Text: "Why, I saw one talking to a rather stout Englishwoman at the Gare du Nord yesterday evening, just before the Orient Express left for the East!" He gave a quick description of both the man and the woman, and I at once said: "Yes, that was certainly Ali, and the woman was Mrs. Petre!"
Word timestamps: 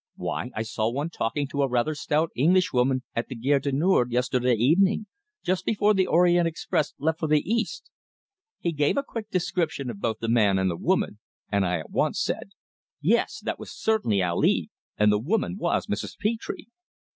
"Why, 0.15 0.49
I 0.55 0.63
saw 0.63 0.89
one 0.89 1.11
talking 1.11 1.47
to 1.49 1.61
a 1.61 1.67
rather 1.69 1.93
stout 1.93 2.31
Englishwoman 2.35 3.03
at 3.15 3.27
the 3.27 3.35
Gare 3.35 3.59
du 3.59 3.71
Nord 3.71 4.11
yesterday 4.11 4.55
evening, 4.55 5.05
just 5.43 5.63
before 5.63 5.93
the 5.93 6.07
Orient 6.07 6.47
Express 6.47 6.95
left 6.97 7.19
for 7.19 7.27
the 7.27 7.47
East!" 7.47 7.91
He 8.59 8.71
gave 8.71 8.97
a 8.97 9.03
quick 9.03 9.29
description 9.29 9.91
of 9.91 9.99
both 10.01 10.17
the 10.17 10.27
man 10.27 10.57
and 10.57 10.71
the 10.71 10.75
woman, 10.75 11.19
and 11.51 11.63
I 11.67 11.77
at 11.77 11.91
once 11.91 12.19
said: 12.19 12.49
"Yes, 12.99 13.41
that 13.45 13.59
was 13.59 13.71
certainly 13.71 14.23
Ali, 14.23 14.71
and 14.97 15.11
the 15.11 15.19
woman 15.19 15.55
was 15.59 15.85
Mrs. 15.85 16.17
Petre!" 16.17 16.57